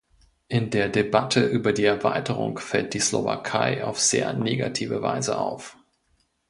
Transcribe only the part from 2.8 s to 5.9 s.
die Slowakei auf sehr negative Weise auf.